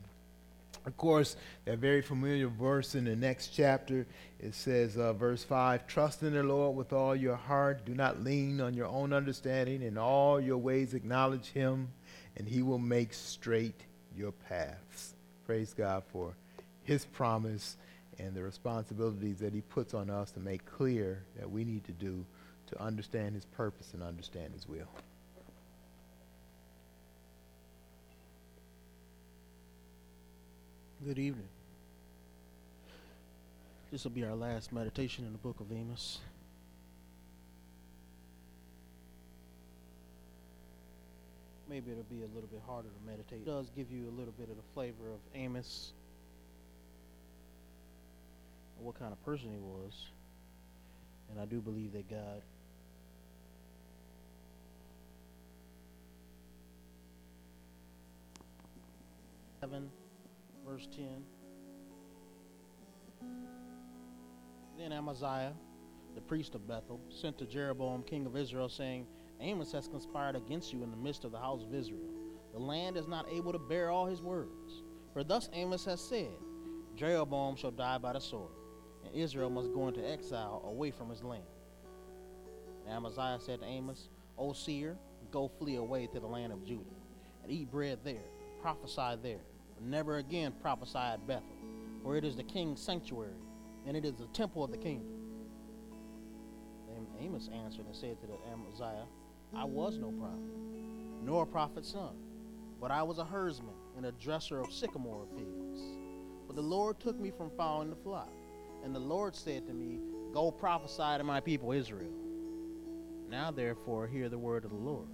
Of 0.86 0.98
course, 0.98 1.36
that 1.66 1.80
very 1.80 2.02
familiar 2.02 2.48
verse 2.48 2.94
in 2.94 3.06
the 3.06 3.16
next 3.16 3.48
chapter, 3.48 4.06
it 4.40 4.54
says, 4.54 4.98
uh, 4.98 5.14
verse 5.14 5.44
5 5.44 5.88
Trust 5.88 6.22
in 6.22 6.34
the 6.34 6.44
Lord 6.44 6.76
with 6.76 6.94
all 6.94 7.16
your 7.16 7.36
heart. 7.36 7.86
Do 7.86 7.96
not 7.96 8.24
lean 8.24 8.62
on 8.62 8.76
your 8.76 8.88
own 8.88 9.12
understanding. 9.12 9.82
In 9.82 9.98
all 9.98 10.40
your 10.40 10.58
ways, 10.58 10.94
acknowledge 10.94 11.48
him, 11.48 11.90
and 12.38 12.48
he 12.48 12.62
will 12.62 12.80
make 12.80 13.14
straight 13.14 13.82
your 14.16 14.32
paths. 14.32 15.16
Praise 15.46 15.74
God 15.74 16.04
for 16.12 16.36
his 16.84 17.06
promise 17.06 17.78
and 18.20 18.36
the 18.36 18.44
responsibilities 18.44 19.40
that 19.40 19.54
he 19.54 19.62
puts 19.62 19.94
on 19.94 20.10
us 20.10 20.32
to 20.32 20.40
make 20.40 20.66
clear 20.66 21.24
that 21.38 21.50
we 21.50 21.64
need 21.64 21.84
to 21.86 21.92
do 21.92 22.26
to 22.68 22.82
understand 22.82 23.36
his 23.36 23.46
purpose 23.46 23.94
and 23.94 24.02
understand 24.02 24.54
his 24.54 24.68
will. 24.68 24.88
Good 31.06 31.20
evening. 31.20 31.48
This 33.92 34.04
will 34.04 34.12
be 34.12 34.24
our 34.24 34.34
last 34.34 34.74
meditation 34.74 35.24
in 35.24 35.34
the 35.34 35.38
book 35.38 35.60
of 35.60 35.72
Amos. 35.72 36.18
Maybe 41.70 41.92
it'll 41.92 42.04
be 42.06 42.24
a 42.24 42.34
little 42.34 42.50
bit 42.52 42.60
harder 42.66 42.88
to 42.88 43.08
meditate. 43.08 43.42
It 43.42 43.46
does 43.46 43.70
give 43.76 43.92
you 43.92 44.10
a 44.10 44.16
little 44.18 44.34
bit 44.36 44.50
of 44.50 44.56
the 44.56 44.64
flavor 44.74 45.12
of 45.14 45.20
Amos 45.36 45.94
and 48.76 48.84
what 48.88 48.98
kind 48.98 49.14
of 49.14 49.24
person 49.24 49.52
he 49.52 49.60
was. 49.60 50.08
And 51.30 51.40
I 51.40 51.46
do 51.46 51.62
believe 51.62 51.94
that 51.94 52.10
God 52.10 52.42
seven 59.62 59.92
verse 60.68 60.88
ten. 60.96 61.24
Then 64.78 64.92
Amaziah, 64.92 65.54
the 66.16 66.22
priest 66.22 66.56
of 66.56 66.68
Bethel, 66.68 67.00
sent 67.10 67.38
to 67.38 67.46
Jeroboam, 67.46 68.04
king 68.04 68.26
of 68.26 68.36
Israel, 68.36 68.68
saying, 68.68 69.08
Amos 69.40 69.72
has 69.72 69.88
conspired 69.88 70.36
against 70.36 70.74
you 70.74 70.84
in 70.84 70.92
the 70.92 70.98
midst 70.98 71.24
of 71.24 71.32
the 71.32 71.40
house 71.40 71.64
of 71.64 71.74
Israel. 71.74 72.10
The 72.54 72.60
land 72.60 72.98
is 72.98 73.08
not 73.08 73.26
able 73.32 73.52
to 73.52 73.60
bear 73.60 73.90
all 73.90 74.06
his 74.06 74.22
words. 74.22 74.84
For 75.14 75.24
thus 75.24 75.50
Amos 75.54 75.86
has 75.86 76.02
said, 76.02 76.32
Jeroboam 76.96 77.56
shall 77.56 77.72
die 77.72 77.98
by 77.98 78.14
the 78.14 78.20
sword, 78.20 78.52
and 79.06 79.14
Israel 79.14 79.50
must 79.50 79.74
go 79.74 79.88
into 79.88 80.10
exile 80.10 80.64
away 80.66 80.92
from 80.92 81.10
his 81.10 81.24
land. 81.24 81.44
And 82.86 82.94
Amaziah 82.94 83.40
said 83.40 83.62
to 83.62 83.66
Amos, 83.66 84.10
O 84.38 84.54
seer, 84.54 84.98
go 85.32 85.48
flee 85.48 85.76
away 85.76 86.08
to 86.08 86.20
the 86.20 86.28
land 86.28 86.54
of 86.54 86.66
Judah, 86.66 86.84
and 87.44 87.52
eat 87.52 87.72
bread 87.72 88.00
there, 88.04 88.24
prophesy 88.62 89.18
there, 89.22 89.42
never 89.82 90.18
again 90.18 90.54
prophesy 90.62 90.98
at 90.98 91.26
Bethel, 91.28 91.58
for 92.04 92.16
it 92.16 92.26
is 92.26 92.36
the 92.36 92.44
king's 92.44 92.82
sanctuary, 92.82 93.42
and 93.86 93.96
it 93.96 94.06
is 94.06 94.14
the 94.16 94.28
temple 94.28 94.64
of 94.64 94.72
the 94.72 94.78
kingdom. 94.78 95.08
Then 96.88 97.08
Amos 97.20 97.50
answered 97.54 97.86
and 97.86 97.96
said 97.96 98.20
to 98.22 98.28
the 98.28 98.38
Amaziah, 98.52 99.06
I 99.56 99.64
was 99.64 99.98
no 99.98 100.12
prophet, 100.12 101.24
nor 101.24 101.44
a 101.44 101.48
prophet's 101.48 101.92
son, 101.92 102.16
but 102.80 102.92
I 102.92 103.04
was 103.04 103.20
a 103.20 103.26
herdsman 103.26 103.74
and 103.98 104.06
a 104.06 104.12
dresser 104.14 104.60
of 104.60 104.72
sycamore 104.72 105.26
fields. 105.36 105.82
But 106.48 106.56
the 106.56 106.62
Lord 106.62 107.00
took 107.00 107.20
me 107.20 107.32
from 107.32 107.50
following 107.58 107.90
the 107.90 107.96
flock, 107.96 108.32
and 108.84 108.94
the 108.94 109.00
Lord 109.00 109.36
said 109.36 109.66
to 109.68 109.74
me, 109.74 110.00
Go 110.34 110.52
prophesy 110.52 111.18
to 111.18 111.24
my 111.24 111.40
people 111.40 111.72
Israel. 111.72 112.12
Now 113.30 113.52
therefore 113.52 114.08
hear 114.08 114.30
the 114.30 114.38
word 114.38 114.66
of 114.66 114.72
the 114.72 114.78
Lord. 114.78 115.08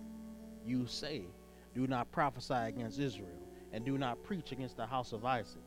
You 0.65 0.85
say, 0.87 1.25
Do 1.73 1.87
not 1.87 2.11
prophesy 2.11 2.53
against 2.53 2.99
Israel, 2.99 3.40
and 3.73 3.85
do 3.85 3.97
not 3.97 4.23
preach 4.23 4.51
against 4.51 4.77
the 4.77 4.85
house 4.85 5.13
of 5.13 5.25
Isaac. 5.25 5.63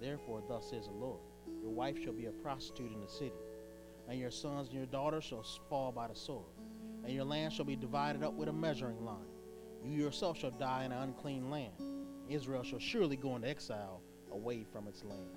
Therefore 0.00 0.42
thus 0.48 0.70
says 0.70 0.86
the 0.86 0.92
Lord, 0.92 1.20
Your 1.60 1.70
wife 1.70 2.02
shall 2.02 2.12
be 2.12 2.26
a 2.26 2.32
prostitute 2.32 2.92
in 2.92 3.00
the 3.00 3.08
city, 3.08 3.32
and 4.08 4.18
your 4.18 4.30
sons 4.30 4.68
and 4.68 4.76
your 4.76 4.86
daughters 4.86 5.24
shall 5.24 5.44
fall 5.68 5.92
by 5.92 6.08
the 6.08 6.14
sword 6.14 6.46
and 7.04 7.12
your 7.12 7.24
land 7.24 7.52
shall 7.52 7.64
be 7.64 7.76
divided 7.76 8.22
up 8.22 8.34
with 8.34 8.48
a 8.48 8.52
measuring 8.52 9.04
line. 9.04 9.16
You 9.84 10.04
yourself 10.04 10.38
shall 10.38 10.50
die 10.50 10.84
in 10.84 10.92
an 10.92 11.02
unclean 11.02 11.50
land. 11.50 11.72
Israel 12.28 12.62
shall 12.62 12.78
surely 12.78 13.16
go 13.16 13.34
into 13.34 13.48
exile 13.48 14.00
away 14.32 14.64
from 14.72 14.86
its 14.86 15.02
land. 15.04 15.36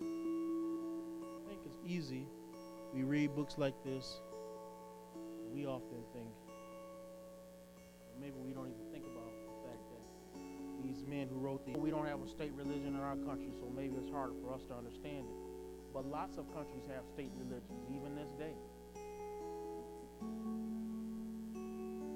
I 0.00 1.48
think 1.48 1.60
it's 1.64 1.78
easy. 1.86 2.26
We 2.92 3.04
read 3.04 3.34
books 3.36 3.56
like 3.56 3.74
this. 3.84 4.20
We 5.52 5.66
often 5.66 6.02
think, 6.12 6.28
maybe 8.20 8.36
we 8.38 8.52
don't 8.52 8.68
even 8.68 8.86
think 8.92 9.04
about 9.08 9.32
the 9.48 9.56
fact 9.64 9.82
that 9.90 10.04
these 10.84 11.02
men 11.08 11.28
who 11.28 11.40
wrote 11.40 11.64
these, 11.64 11.76
we 11.76 11.90
don't 11.90 12.06
have 12.06 12.22
a 12.22 12.28
state 12.28 12.52
religion 12.52 12.94
in 12.94 13.00
our 13.00 13.16
country, 13.24 13.50
so 13.58 13.66
maybe 13.74 13.96
it's 13.96 14.10
harder 14.10 14.34
for 14.44 14.52
us 14.52 14.62
to 14.68 14.74
understand 14.74 15.24
it. 15.24 15.38
But 15.92 16.06
lots 16.06 16.36
of 16.36 16.46
countries 16.54 16.84
have 16.92 17.08
state 17.08 17.32
religions, 17.34 17.80
even 17.90 18.14
this 18.14 18.30
day. 18.38 18.54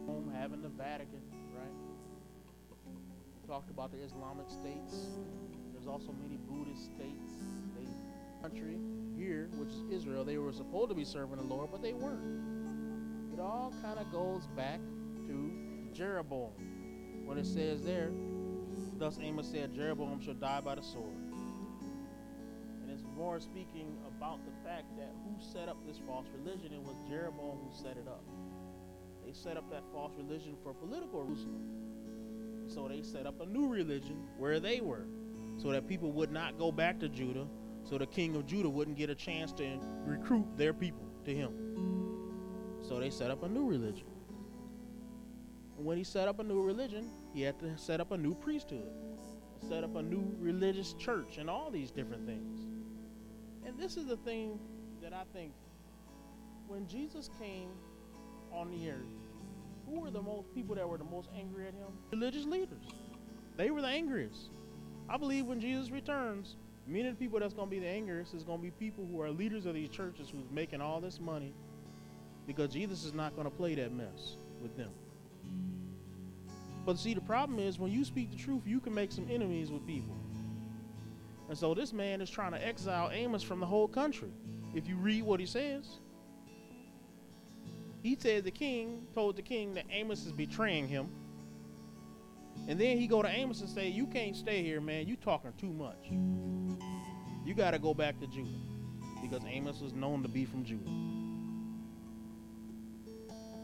Rome 0.07 0.31
having 0.37 0.63
the 0.63 0.69
Vatican, 0.69 1.25
right? 1.57 1.75
We 2.87 3.49
talked 3.49 3.71
about 3.71 3.91
the 3.91 3.99
Islamic 3.99 4.49
states. 4.51 5.09
There's 5.73 5.89
also 5.89 6.15
many 6.23 6.37
Buddhist 6.37 6.85
states. 6.85 7.35
They 7.75 7.89
country 8.45 8.77
here, 9.17 9.49
which 9.57 9.71
is 9.71 9.81
Israel, 9.91 10.23
they 10.23 10.37
were 10.37 10.53
supposed 10.53 10.91
to 10.91 10.95
be 10.95 11.05
serving 11.05 11.37
the 11.37 11.45
Lord, 11.45 11.71
but 11.73 11.81
they 11.81 11.95
weren't. 11.95 13.33
It 13.33 13.41
all 13.41 13.73
kind 13.83 13.99
of 13.99 14.13
goes 14.13 14.47
back 14.55 14.81
to 15.27 15.64
Jeroboam. 15.95 16.51
When 17.25 17.39
it 17.39 17.47
says 17.47 17.83
there, 17.83 18.11
thus 18.99 19.19
Amos 19.23 19.49
said, 19.51 19.73
Jeroboam 19.73 20.21
shall 20.21 20.35
die 20.35 20.61
by 20.61 20.75
the 20.75 20.83
sword 20.83 21.15
And 22.83 22.91
it's 22.91 23.05
more 23.17 23.41
speaking 23.41 23.97
about 24.07 24.41
the 24.45 24.53
fact 24.69 24.97
that 24.99 25.15
who 25.25 25.41
set 25.53 25.69
up 25.69 25.77
this 25.87 25.99
false 26.07 26.27
religion, 26.37 26.73
it 26.73 26.83
was 26.83 26.97
Jeroboam 27.09 27.59
who 27.59 27.71
set 27.73 27.97
it 27.97 28.09
up. 28.09 28.25
They 29.25 29.33
set 29.33 29.57
up 29.57 29.71
that 29.71 29.85
false 29.93 30.13
religion 30.19 30.57
for 30.63 30.75
political 30.75 31.23
reasons. 31.23 32.73
So 32.73 32.89
they 32.89 33.03
set 33.03 33.27
up 33.27 33.41
a 33.41 33.47
new 33.47 33.69
religion 33.69 34.27
where 34.37 34.59
they 34.59 34.81
were, 34.81 35.07
so 35.57 35.71
that 35.71 35.87
people 35.87 36.13
would 36.13 36.33
not 36.33 36.59
go 36.59 36.73
back 36.73 36.99
to 37.01 37.09
Judah, 37.09 37.47
so 37.85 37.99
the 37.99 38.07
king 38.07 38.35
of 38.37 38.47
Judah 38.47 38.69
wouldn't 38.69 38.97
get 38.97 39.11
a 39.11 39.15
chance 39.15 39.53
to 39.53 39.79
recruit 40.05 40.47
their 40.57 40.73
people 40.73 41.07
to 41.25 41.35
him. 41.35 41.53
So 42.83 42.99
they 42.99 43.11
set 43.11 43.31
up 43.31 43.43
a 43.45 43.49
new 43.49 43.67
religion. 43.67 44.07
And 45.77 45.85
when 45.85 45.97
he 45.97 46.05
set 46.05 46.29
up 46.29 46.39
a 46.39 46.45
new 46.45 46.63
religion, 46.63 47.11
he 47.33 47.43
had 47.43 47.59
to 47.61 47.77
set 47.77 48.01
up 48.01 48.13
a 48.13 48.17
new 48.17 48.35
priesthood, 48.35 48.91
set 49.69 49.85
up 49.85 49.97
a 49.97 50.03
new 50.03 50.35
religious 50.39 50.93
church, 50.95 51.39
and 51.39 51.51
all 51.51 51.71
these 51.71 51.91
different 51.91 52.27
things. 52.27 52.61
And 53.67 53.79
this 53.79 53.97
is 53.97 54.07
the 54.07 54.17
thing 54.19 54.59
that 55.03 55.13
I 55.13 55.25
think 55.33 55.53
when 56.67 56.87
Jesus 56.87 57.31
came 57.39 57.71
on 58.53 58.71
the 58.71 58.91
earth, 58.91 59.07
who 59.87 60.01
were 60.01 60.11
the 60.11 60.23
most 60.23 60.55
people 60.55 60.75
that 60.77 60.89
were 60.89 60.99
the 60.99 61.05
most 61.05 61.29
angry 61.37 61.67
at 61.67 61.75
him? 61.75 61.93
Religious 62.11 62.45
leaders. 62.45 62.85
They 63.57 63.71
were 63.71 63.83
the 63.83 63.89
angriest. 63.89 64.51
I 65.09 65.17
believe 65.17 65.47
when 65.47 65.61
Jesus 65.61 65.91
returns, 65.91 66.57
many 66.87 67.09
of 67.09 67.19
the 67.19 67.25
people 67.25 67.39
that's 67.39 67.55
going 67.55 67.69
to 67.69 67.71
be 67.71 67.79
the 67.79 67.89
angriest 67.89 68.35
is 68.35 68.43
going 68.43 68.59
to 68.59 68.63
be 68.63 68.71
people 68.71 69.07
who 69.11 69.21
are 69.21 69.31
leaders 69.31 69.67
of 69.67 69.75
these 69.75 69.91
churches 69.91 70.31
who's 70.31 70.51
making 70.51 70.81
all 70.81 71.01
this 71.01 71.21
money 71.21 71.53
because 72.47 72.73
Jesus 72.73 73.05
is 73.05 73.15
not 73.15 73.35
going 73.35 73.45
to 73.45 73.51
play 73.51 73.75
that 73.75 73.93
mess 73.93 74.37
with 74.63 74.77
them. 74.77 74.91
But 76.85 76.99
see, 76.99 77.15
the 77.15 77.21
problem 77.21 77.59
is 77.59 77.79
when 77.79 77.91
you 77.91 78.05
speak 78.05 78.31
the 78.31 78.37
truth, 78.37 78.67
you 78.67 78.81
can 78.81 78.95
make 78.95 79.11
some 79.11 79.27
enemies 79.31 79.71
with 79.71 79.87
people. 79.87 80.17
And 81.49 81.57
so 81.57 81.75
this 81.75 81.93
man 81.93 82.21
is 82.21 82.31
trying 82.31 82.53
to 82.53 82.67
exile 82.67 83.11
Amos 83.13 83.43
from 83.43 83.61
the 83.61 83.67
whole 83.67 83.89
country. 83.89 84.31
If 84.75 84.87
you 84.89 84.97
read 84.97 85.23
what 85.23 85.41
he 85.41 85.47
says, 85.47 86.01
he 88.03 88.17
said 88.19 88.45
the 88.45 88.51
king 88.51 89.07
told 89.15 89.37
the 89.37 89.43
king 89.43 89.75
that 89.75 89.87
Amos 89.91 90.27
is 90.27 90.33
betraying 90.33 90.89
him. 90.89 91.09
And 92.69 92.79
then 92.79 92.99
he 92.99 93.07
go 93.07 93.23
to 93.23 93.29
Amos 93.29 93.61
and 93.61 93.69
say, 93.69 93.89
"You 93.89 94.07
can't 94.07 94.37
stay 94.37 94.63
here, 94.63 94.81
man. 94.81 95.07
You 95.07 95.17
talking 95.17 95.53
too 95.59 95.73
much. 95.73 96.11
You 97.45 97.55
got 97.55 97.73
to 97.73 97.79
go 97.79 97.95
back 97.95 98.21
to 98.21 98.27
Judah 98.27 98.51
because 99.23 99.43
Amos 99.47 99.81
was 99.81 99.93
known 99.93 100.23
to 100.23 100.29
be 100.29 100.45
from 100.45 100.65
Judah." 100.65 100.89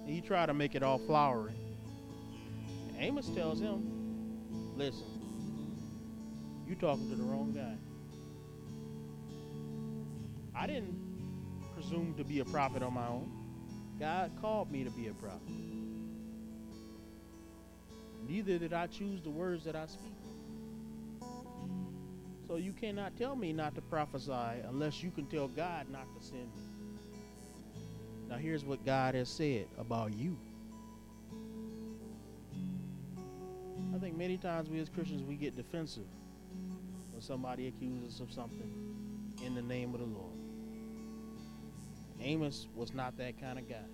And 0.05 0.09
he 0.09 0.21
tried 0.21 0.47
to 0.47 0.55
make 0.55 0.75
it 0.75 0.83
all 0.83 0.99
flowery. 0.99 1.55
Amos 3.01 3.29
tells 3.31 3.61
him, 3.61 4.77
"Listen, 4.77 5.07
you're 6.67 6.77
talking 6.77 7.09
to 7.09 7.17
the 7.17 7.23
wrong 7.23 7.53
guy. 7.53 7.77
I 10.55 10.67
didn't 10.67 10.95
presume 11.75 12.15
to 12.19 12.25
be 12.25 12.41
a 12.41 12.45
prophet 12.45 12.83
on 12.83 12.93
my 12.93 13.07
own. 13.09 13.31
God 13.99 14.33
called 14.41 14.71
me 14.71 14.85
to 14.85 14.91
be 14.91 15.09
a 15.09 15.15
prophet. 15.15 15.41
Neither 18.29 18.59
did 18.59 18.75
I 18.75 18.87
choose 18.87 19.23
the 19.23 19.31
words 19.31 19.65
that 19.65 19.75
I 19.75 19.87
speak. 19.87 20.13
So 22.47 22.57
you 22.57 22.73
cannot 22.73 23.17
tell 23.17 23.35
me 23.35 23.53
not 23.53 23.75
to 23.77 23.81
prophesy 23.81 24.61
unless 24.69 25.03
you 25.03 25.11
can 25.11 25.27
tell 25.27 25.49
God 25.49 25.89
not 25.91 26.07
to 26.19 26.25
send 26.25 26.55
me. 26.55 26.63
Now 28.29 28.37
here's 28.37 28.65
what 28.65 28.85
God 28.85 29.15
has 29.15 29.29
said 29.29 29.67
about 29.79 30.13
you. 30.13 30.37
I 34.01 34.03
think 34.03 34.17
many 34.17 34.39
times 34.39 34.71
we 34.71 34.81
as 34.81 34.89
Christians 34.89 35.23
we 35.23 35.35
get 35.35 35.55
defensive 35.55 36.07
when 37.13 37.21
somebody 37.21 37.69
accuses 37.69 38.15
us 38.15 38.21
of 38.21 38.33
something 38.33 38.73
in 39.45 39.55
the 39.55 39.61
name 39.61 39.93
of 39.93 40.01
the 40.01 40.07
Lord. 40.07 40.39
Amos 42.19 42.67
was 42.75 42.95
not 42.95 43.19
that 43.19 43.39
kind 43.39 43.59
of 43.59 43.69
guy. 43.69 43.85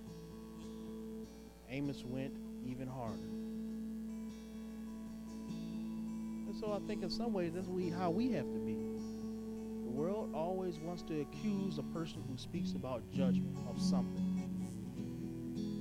Amos 1.69 2.05
went 2.05 2.31
even 2.65 2.87
harder. 2.87 3.17
And 6.47 6.55
so 6.57 6.71
I 6.71 6.79
think 6.87 7.03
in 7.03 7.09
some 7.09 7.33
ways 7.33 7.51
that's 7.53 7.67
we, 7.67 7.89
how 7.89 8.09
we 8.09 8.31
have 8.31 8.45
to 8.45 8.59
be. 8.59 8.75
The 8.75 9.91
world 9.91 10.33
always 10.33 10.79
wants 10.79 11.01
to 11.03 11.19
accuse 11.19 11.79
a 11.79 11.83
person 11.83 12.23
who 12.29 12.37
speaks 12.37 12.71
about 12.71 13.03
judgment 13.11 13.57
of 13.69 13.81
something. 13.81 14.23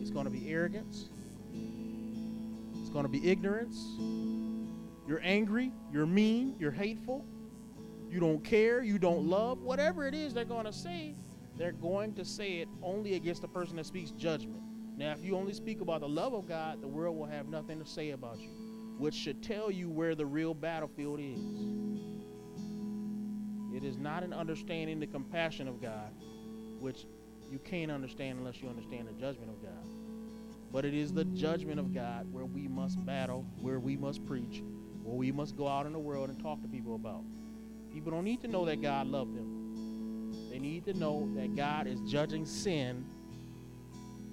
It's 0.00 0.10
going 0.10 0.24
to 0.24 0.32
be 0.32 0.50
arrogance. 0.50 1.10
It's 2.86 2.92
going 2.92 3.04
to 3.04 3.08
be 3.08 3.28
ignorance. 3.28 3.96
you're 5.08 5.20
angry, 5.24 5.72
you're 5.92 6.06
mean, 6.06 6.54
you're 6.56 6.70
hateful, 6.70 7.26
you 8.08 8.20
don't 8.20 8.44
care, 8.44 8.80
you 8.84 8.96
don't 8.96 9.26
love, 9.26 9.60
whatever 9.60 10.06
it 10.06 10.14
is 10.14 10.32
they're 10.32 10.44
going 10.44 10.66
to 10.66 10.72
say, 10.72 11.16
they're 11.56 11.72
going 11.72 12.14
to 12.14 12.24
say 12.24 12.58
it 12.58 12.68
only 12.84 13.14
against 13.14 13.42
the 13.42 13.48
person 13.48 13.74
that 13.74 13.86
speaks 13.86 14.12
judgment. 14.12 14.62
Now, 14.96 15.10
if 15.10 15.24
you 15.24 15.34
only 15.34 15.52
speak 15.52 15.80
about 15.80 16.02
the 16.02 16.08
love 16.08 16.32
of 16.32 16.46
God, 16.46 16.80
the 16.80 16.86
world 16.86 17.16
will 17.18 17.26
have 17.26 17.48
nothing 17.48 17.80
to 17.80 17.84
say 17.84 18.10
about 18.10 18.38
you, 18.38 18.50
which 18.98 19.14
should 19.14 19.42
tell 19.42 19.68
you 19.68 19.90
where 19.90 20.14
the 20.14 20.24
real 20.24 20.54
battlefield 20.54 21.18
is. 21.18 21.40
It 23.74 23.82
is 23.82 23.98
not 23.98 24.22
an 24.22 24.32
understanding 24.32 25.00
the 25.00 25.08
compassion 25.08 25.66
of 25.66 25.82
God, 25.82 26.14
which 26.78 27.04
you 27.50 27.58
can't 27.58 27.90
understand 27.90 28.38
unless 28.38 28.62
you 28.62 28.68
understand 28.68 29.08
the 29.08 29.12
judgment 29.20 29.50
of 29.50 29.60
God. 29.60 29.95
But 30.76 30.84
it 30.84 30.92
is 30.92 31.10
the 31.10 31.24
judgment 31.24 31.80
of 31.80 31.94
God 31.94 32.30
where 32.30 32.44
we 32.44 32.68
must 32.68 33.02
battle, 33.06 33.46
where 33.62 33.80
we 33.80 33.96
must 33.96 34.26
preach, 34.26 34.62
where 35.02 35.16
we 35.16 35.32
must 35.32 35.56
go 35.56 35.66
out 35.66 35.86
in 35.86 35.94
the 35.94 35.98
world 35.98 36.28
and 36.28 36.38
talk 36.38 36.60
to 36.60 36.68
people 36.68 36.96
about. 36.96 37.24
People 37.90 38.12
don't 38.12 38.24
need 38.24 38.42
to 38.42 38.46
know 38.46 38.66
that 38.66 38.82
God 38.82 39.06
loved 39.06 39.34
them. 39.34 40.50
They 40.50 40.58
need 40.58 40.84
to 40.84 40.92
know 40.92 41.30
that 41.34 41.56
God 41.56 41.86
is 41.86 41.98
judging 42.02 42.44
sin 42.44 43.06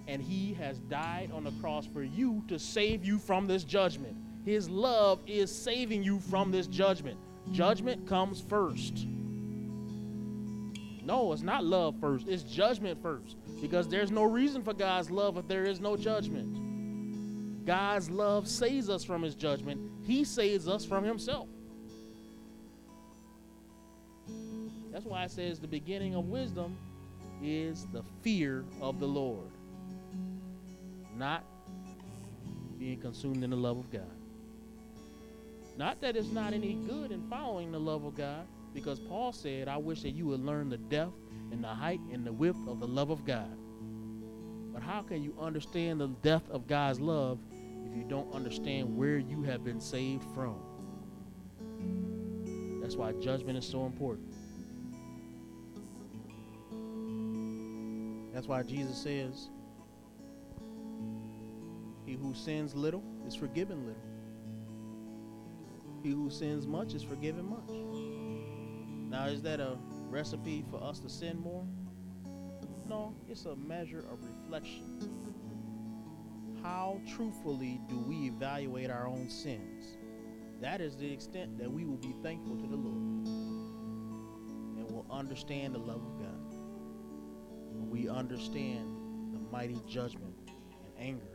and 0.10 0.22
he 0.22 0.54
has 0.56 0.80
died 0.80 1.32
on 1.34 1.46
the 1.46 1.52
cross 1.62 1.88
for 1.88 2.04
you 2.04 2.44
to 2.50 2.60
save 2.60 3.06
you 3.06 3.20
from 3.20 3.48
this 3.48 3.64
judgment. 3.64 4.18
His 4.44 4.70
love 4.70 5.22
is 5.26 5.50
saving 5.50 6.04
you 6.04 6.20
from 6.20 6.52
this 6.52 6.68
judgment. 6.68 7.18
Judgment 7.54 8.06
comes 8.06 8.42
first. 8.42 9.08
No, 11.06 11.34
it's 11.34 11.42
not 11.42 11.64
love 11.66 11.96
first, 12.00 12.28
it's 12.28 12.44
judgment 12.44 13.02
first. 13.02 13.36
Because 13.62 13.88
there's 13.88 14.12
no 14.12 14.24
reason 14.24 14.64
for 14.64 14.74
God's 14.74 15.12
love 15.12 15.38
if 15.38 15.48
there 15.48 15.64
is 15.64 15.80
no 15.80 15.98
judgment. 15.98 17.66
God's 17.66 18.10
love 18.10 18.48
saves 18.48 18.90
us 18.90 19.04
from 19.04 19.22
his 19.22 19.36
judgment, 19.36 19.80
he 20.06 20.24
saves 20.24 20.68
us 20.68 20.86
from 20.86 21.04
himself. 21.04 21.48
That's 24.92 25.06
why 25.06 25.24
it 25.24 25.32
says 25.32 25.60
the 25.60 25.68
beginning 25.68 26.14
of 26.16 26.26
wisdom 26.26 26.78
is 27.42 27.88
the 27.92 28.04
fear 28.22 28.64
of 28.80 29.00
the 29.00 29.08
Lord, 29.08 29.50
not 31.18 31.44
being 32.78 33.00
consumed 33.00 33.44
in 33.44 33.50
the 33.50 33.56
love 33.56 33.78
of 33.78 33.92
God. 33.92 34.04
Not 35.78 36.00
that 36.02 36.16
it's 36.16 36.32
not 36.32 36.54
any 36.54 36.74
good 36.74 37.12
in 37.12 37.28
following 37.30 37.72
the 37.72 37.80
love 37.80 38.06
of 38.06 38.16
God, 38.16 38.46
because 38.74 39.00
Paul 39.00 39.32
said, 39.32 39.68
I 39.68 39.78
wish 39.78 40.02
that 40.02 40.12
you 40.12 40.26
would 40.28 40.44
learn 40.44 40.70
the 40.70 40.78
depth 40.78 41.14
and 41.52 41.64
the 41.64 41.68
height 41.68 42.00
and 42.12 42.26
the 42.26 42.34
width 42.34 42.58
of 42.68 42.80
the 42.80 42.88
love 42.88 43.10
of 43.10 43.26
God. 43.26 43.58
But 44.74 44.82
how 44.82 45.04
can 45.04 45.22
you 45.24 45.36
understand 45.40 46.02
the 46.02 46.08
depth 46.08 46.50
of 46.50 46.68
God's 46.68 47.00
love 47.00 47.40
if 47.86 47.96
you 47.96 48.04
don't 48.04 48.34
understand 48.34 48.98
where 48.98 49.18
you 49.20 49.44
have 49.44 49.64
been 49.64 49.80
saved 49.80 50.26
from? 50.34 50.56
That's 52.82 52.96
why 52.96 53.12
judgment 53.14 53.58
is 53.58 53.66
so 53.66 53.86
important. 53.86 54.34
That's 58.34 58.48
why 58.48 58.64
Jesus 58.64 58.98
says, 58.98 59.50
He 62.06 62.14
who 62.14 62.34
sins 62.34 62.74
little 62.74 63.04
is 63.28 63.36
forgiven 63.36 63.86
little. 63.86 64.02
He 66.02 66.10
who 66.10 66.30
sins 66.30 66.66
much 66.66 66.96
is 66.96 67.04
forgiven 67.04 67.46
much. 67.46 68.13
Now, 69.14 69.28
is 69.28 69.44
that 69.44 69.60
a 69.60 69.78
recipe 70.10 70.66
for 70.72 70.84
us 70.84 70.98
to 71.02 71.08
sin 71.08 71.38
more? 71.40 71.64
No, 72.90 73.14
it's 73.30 73.46
a 73.46 73.56
measure 73.56 74.04
of 74.12 74.18
reflection. 74.24 75.12
How 76.64 77.00
truthfully 77.16 77.80
do 77.88 78.00
we 78.00 78.26
evaluate 78.26 78.90
our 78.90 79.06
own 79.06 79.30
sins? 79.30 80.00
That 80.62 80.82
is 80.82 80.98
the 80.98 81.14
extent 81.14 81.60
that 81.60 81.72
we 81.72 81.86
will 81.86 81.98
be 81.98 82.16
thankful 82.24 82.56
to 82.56 82.66
the 82.66 82.76
Lord 82.76 83.28
and 84.80 84.90
will 84.90 85.06
understand 85.12 85.76
the 85.76 85.80
love 85.80 86.02
of 86.02 86.18
God. 86.18 86.56
We 87.92 88.10
understand 88.10 88.98
the 89.32 89.40
mighty 89.52 89.80
judgment 89.88 90.34
and 90.50 90.92
anger 90.98 91.33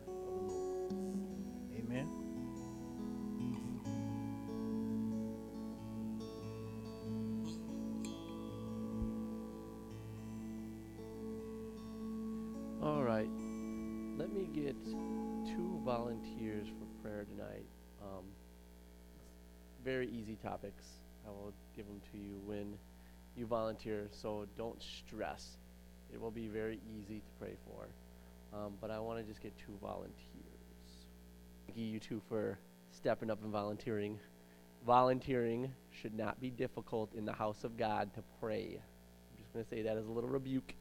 easy 20.29 20.37
topics. 20.43 20.85
I 21.25 21.29
will 21.29 21.53
give 21.75 21.87
them 21.87 22.01
to 22.11 22.17
you 22.17 22.39
when 22.45 22.77
you 23.35 23.45
volunteer, 23.45 24.07
so 24.11 24.45
don't 24.57 24.81
stress. 24.81 25.57
It 26.13 26.21
will 26.21 26.31
be 26.31 26.47
very 26.47 26.79
easy 26.97 27.19
to 27.19 27.31
pray 27.39 27.55
for. 27.65 27.87
Um, 28.55 28.73
but 28.79 28.91
I 28.91 28.99
want 28.99 29.19
to 29.19 29.23
just 29.25 29.41
get 29.41 29.57
two 29.57 29.73
volunteers. 29.81 30.13
Thank 31.65 31.77
you, 31.77 31.85
you 31.85 31.99
two, 31.99 32.21
for 32.29 32.59
stepping 32.91 33.31
up 33.31 33.41
and 33.43 33.51
volunteering. 33.51 34.19
Volunteering 34.85 35.71
should 35.91 36.15
not 36.15 36.39
be 36.39 36.49
difficult 36.49 37.13
in 37.15 37.25
the 37.25 37.33
house 37.33 37.63
of 37.63 37.77
God 37.77 38.13
to 38.13 38.23
pray. 38.39 38.79
I'm 38.79 39.37
just 39.41 39.53
going 39.53 39.65
to 39.65 39.69
say 39.69 39.81
that 39.83 39.97
as 39.97 40.05
a 40.05 40.11
little 40.11 40.29
rebuke. 40.29 40.73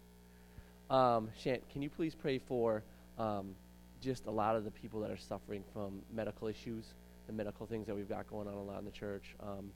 Um, 0.90 1.30
Shant, 1.42 1.68
can 1.70 1.80
you 1.82 1.90
please 1.90 2.14
pray 2.14 2.38
for 2.38 2.82
um, 3.18 3.54
just 4.00 4.26
a 4.26 4.30
lot 4.30 4.56
of 4.56 4.64
the 4.64 4.70
people 4.70 5.00
that 5.00 5.10
are 5.10 5.18
suffering 5.18 5.64
from 5.72 6.02
medical 6.12 6.48
issues, 6.48 6.84
the 7.28 7.32
medical 7.32 7.66
things 7.66 7.86
that 7.86 7.94
we've 7.94 8.08
got 8.08 8.26
going 8.26 8.48
on 8.48 8.54
a 8.54 8.62
lot 8.62 8.80
in 8.80 8.84
the 8.84 8.90
church? 8.90 9.36
Um, 9.40 9.70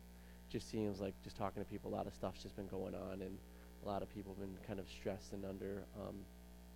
just 0.51 0.69
seems 0.69 1.01
like 1.01 1.15
just 1.23 1.37
talking 1.37 1.63
to 1.63 1.69
people, 1.69 1.93
a 1.93 1.95
lot 1.95 2.07
of 2.07 2.15
stuff's 2.15 2.43
just 2.43 2.57
been 2.57 2.67
going 2.67 2.95
on, 2.95 3.23
and 3.23 3.39
a 3.85 3.89
lot 3.89 4.03
of 4.03 4.13
people 4.13 4.35
have 4.35 4.41
been 4.41 4.57
kind 4.67 4.81
of 4.81 4.87
stressed 4.89 5.33
and 5.33 5.45
under 5.45 5.85
um, 6.01 6.17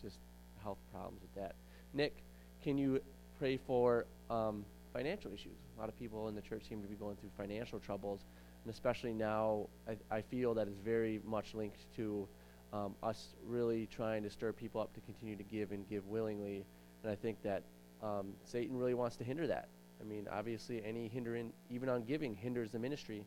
just 0.01 0.19
health 0.63 0.79
problems 0.93 1.21
with 1.21 1.35
that. 1.35 1.57
Nick, 1.93 2.15
can 2.63 2.79
you 2.79 3.01
pray 3.39 3.59
for 3.67 4.07
um, 4.31 4.65
financial 4.93 5.33
issues? 5.33 5.59
A 5.77 5.81
lot 5.81 5.89
of 5.89 5.99
people 5.99 6.29
in 6.29 6.35
the 6.35 6.41
church 6.41 6.63
seem 6.69 6.81
to 6.83 6.89
be 6.89 6.95
going 6.95 7.17
through 7.17 7.31
financial 7.37 7.79
troubles, 7.79 8.21
and 8.65 8.73
especially 8.73 9.13
now, 9.13 9.69
I, 9.89 10.17
I 10.17 10.23
feel 10.23 10.55
that 10.55 10.69
is 10.69 10.79
very 10.85 11.21
much 11.25 11.55
linked 11.55 11.81
to 11.97 12.27
um, 12.73 12.95
us 13.03 13.29
really 13.47 13.87
trying 13.87 14.23
to 14.23 14.31
stir 14.31 14.53
people 14.53 14.81
up 14.81 14.93
to 14.95 15.01
continue 15.01 15.37
to 15.37 15.45
give 15.45 15.73
and 15.73 15.89
give 15.89 16.07
willingly. 16.07 16.65
And 17.03 17.13
I 17.13 17.15
think 17.15 17.43
that 17.43 17.63
um, 18.03 18.29
Satan 18.45 18.77
really 18.77 18.95
wants 18.95 19.17
to 19.17 19.25
hinder 19.25 19.47
that. 19.47 19.69
I 20.01 20.05
mean, 20.05 20.29
obviously, 20.31 20.83
any 20.85 21.09
hindering, 21.09 21.53
even 21.71 21.89
on 21.89 22.05
giving, 22.05 22.35
hinders 22.35 22.71
the 22.71 22.79
ministry. 22.79 23.25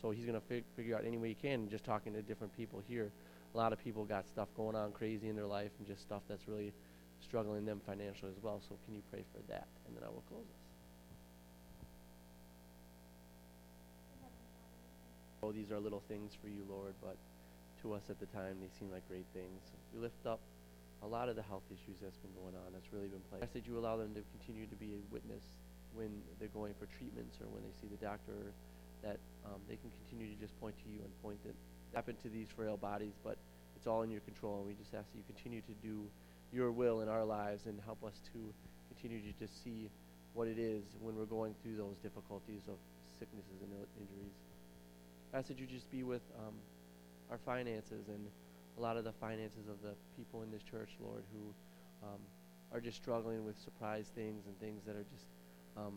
So 0.00 0.10
he's 0.10 0.24
going 0.24 0.38
to 0.40 0.46
fig- 0.46 0.64
figure 0.76 0.96
out 0.96 1.04
any 1.06 1.16
way 1.16 1.28
he 1.28 1.34
can. 1.34 1.68
Just 1.68 1.84
talking 1.84 2.12
to 2.14 2.22
different 2.22 2.54
people 2.56 2.82
here, 2.88 3.12
a 3.54 3.56
lot 3.56 3.72
of 3.72 3.78
people 3.78 4.04
got 4.04 4.26
stuff 4.28 4.48
going 4.56 4.74
on 4.74 4.92
crazy 4.92 5.28
in 5.28 5.36
their 5.36 5.46
life 5.46 5.70
and 5.78 5.86
just 5.86 6.02
stuff 6.02 6.22
that's 6.28 6.48
really 6.48 6.72
struggling 7.20 7.64
them 7.64 7.80
financially 7.86 8.32
as 8.36 8.42
well. 8.42 8.60
So 8.68 8.76
can 8.84 8.94
you 8.94 9.02
pray 9.10 9.22
for 9.32 9.40
that? 9.52 9.68
And 9.86 9.96
then 9.96 10.02
I 10.02 10.08
will 10.08 10.24
close 10.28 10.44
this. 10.44 10.56
Oh, 15.44 15.50
these 15.50 15.70
are 15.70 15.80
little 15.80 16.02
things 16.08 16.32
for 16.40 16.48
you, 16.48 16.64
Lord, 16.68 16.94
but 17.02 17.16
to 17.82 17.92
us 17.94 18.02
at 18.10 18.18
the 18.20 18.26
time, 18.26 18.58
they 18.60 18.70
seem 18.78 18.90
like 18.92 19.06
great 19.08 19.26
things. 19.34 19.60
We 19.94 20.00
lift 20.00 20.26
up 20.26 20.40
a 21.02 21.06
lot 21.06 21.28
of 21.28 21.34
the 21.34 21.42
health 21.42 21.64
issues 21.70 21.98
that's 22.00 22.18
been 22.18 22.30
going 22.38 22.54
on. 22.54 22.72
That's 22.72 22.92
really 22.92 23.08
been 23.08 23.22
playing. 23.28 23.42
I 23.42 23.46
that 23.52 23.66
you 23.66 23.76
allow 23.76 23.96
them 23.96 24.14
to 24.14 24.22
continue 24.38 24.66
to 24.66 24.76
be 24.76 24.94
a 24.94 25.02
witness 25.12 25.42
when 25.94 26.10
they're 26.38 26.52
going 26.54 26.74
for 26.78 26.86
treatments 26.98 27.38
or 27.40 27.46
when 27.52 27.62
they 27.62 27.74
see 27.80 27.88
the 27.88 28.00
doctor, 28.04 28.52
that 29.02 29.18
um, 29.44 29.60
they 29.68 29.76
can 29.76 29.90
continue 30.02 30.32
to 30.32 30.38
just 30.40 30.58
point 30.60 30.74
to 30.84 30.86
you 30.90 31.00
and 31.02 31.10
point 31.22 31.38
that 31.44 31.54
happen 31.94 32.16
to 32.22 32.28
these 32.28 32.48
frail 32.54 32.76
bodies, 32.76 33.14
but 33.24 33.36
it's 33.76 33.86
all 33.86 34.02
in 34.02 34.10
your 34.10 34.20
control. 34.22 34.58
And 34.58 34.66
we 34.66 34.74
just 34.74 34.94
ask 34.94 35.10
that 35.10 35.18
you 35.18 35.24
continue 35.26 35.60
to 35.62 35.74
do 35.82 36.06
your 36.52 36.70
will 36.70 37.00
in 37.00 37.08
our 37.08 37.24
lives 37.24 37.66
and 37.66 37.78
help 37.84 38.04
us 38.04 38.20
to 38.32 38.38
continue 38.94 39.20
to 39.20 39.32
just 39.38 39.62
see 39.64 39.90
what 40.34 40.48
it 40.48 40.58
is 40.58 40.82
when 41.00 41.16
we're 41.16 41.28
going 41.28 41.54
through 41.62 41.76
those 41.76 41.96
difficulties 42.02 42.62
of 42.68 42.76
sicknesses 43.18 43.60
and 43.60 43.70
injuries. 44.00 44.36
I 45.32 45.38
ask 45.38 45.48
that 45.48 45.58
you 45.58 45.66
just 45.66 45.90
be 45.90 46.02
with 46.02 46.22
um, 46.38 46.54
our 47.30 47.38
finances 47.38 48.08
and 48.08 48.26
a 48.78 48.80
lot 48.80 48.96
of 48.96 49.04
the 49.04 49.12
finances 49.12 49.68
of 49.68 49.80
the 49.82 49.94
people 50.16 50.42
in 50.42 50.50
this 50.50 50.62
church, 50.62 50.90
Lord, 51.00 51.24
who 51.32 52.06
um, 52.06 52.20
are 52.72 52.80
just 52.80 52.96
struggling 52.96 53.44
with 53.44 53.58
surprise 53.58 54.06
things 54.14 54.44
and 54.46 54.58
things 54.60 54.82
that 54.86 54.96
are 54.96 55.04
just 55.12 55.26
um, 55.76 55.94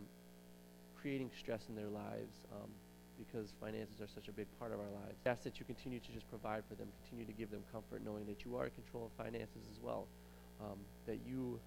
creating 1.00 1.30
stress 1.38 1.62
in 1.68 1.74
their 1.74 1.88
lives 1.88 2.34
um, 2.52 2.70
because 3.18 3.54
finances 3.60 4.00
are 4.00 4.08
such 4.08 4.28
a 4.28 4.32
big 4.32 4.46
part 4.58 4.72
of 4.72 4.78
our 4.80 4.90
lives. 5.02 5.16
I 5.24 5.30
ask 5.30 5.42
that 5.44 5.58
you 5.58 5.64
continue 5.64 6.00
to 6.00 6.12
just 6.12 6.28
provide 6.28 6.64
for 6.68 6.74
them, 6.74 6.88
continue 7.02 7.24
to 7.24 7.32
give 7.32 7.50
them 7.50 7.62
comfort, 7.72 8.02
knowing 8.04 8.26
that 8.26 8.44
you 8.44 8.56
are 8.56 8.66
in 8.66 8.72
control 8.72 9.06
of 9.06 9.12
finances 9.24 9.64
as 9.70 9.80
well, 9.80 10.06
um, 10.60 10.78
that 11.06 11.18
you 11.26 11.58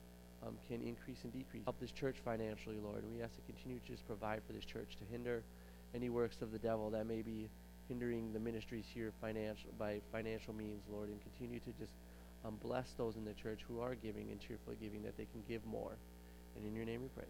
um, 0.45 0.55
can 0.67 0.81
increase 0.81 1.17
and 1.23 1.33
decrease. 1.33 1.63
Help 1.63 1.79
this 1.79 1.91
church 1.91 2.17
financially, 2.23 2.77
Lord. 2.83 3.03
We 3.13 3.21
ask 3.21 3.35
to 3.35 3.41
continue 3.41 3.79
to 3.79 3.87
just 3.87 4.05
provide 4.05 4.41
for 4.45 4.53
this 4.53 4.65
church 4.65 4.95
to 4.97 5.05
hinder 5.11 5.43
any 5.95 6.09
works 6.09 6.41
of 6.41 6.51
the 6.51 6.59
devil 6.59 6.89
that 6.91 7.05
may 7.05 7.21
be 7.21 7.49
hindering 7.87 8.31
the 8.31 8.39
ministries 8.39 8.85
here 8.93 9.11
financial 9.19 9.71
by 9.79 9.99
financial 10.11 10.53
means, 10.53 10.83
Lord, 10.91 11.09
and 11.09 11.19
continue 11.21 11.59
to 11.59 11.71
just 11.79 11.91
um, 12.45 12.57
bless 12.61 12.91
those 12.97 13.15
in 13.15 13.25
the 13.25 13.33
church 13.33 13.61
who 13.67 13.81
are 13.81 13.95
giving 13.95 14.29
and 14.31 14.39
cheerfully 14.39 14.77
giving 14.79 15.01
that 15.03 15.17
they 15.17 15.25
can 15.25 15.41
give 15.47 15.65
more. 15.65 15.97
And 16.55 16.65
in 16.65 16.75
your 16.75 16.85
name 16.85 17.01
we 17.01 17.07
pray. 17.09 17.25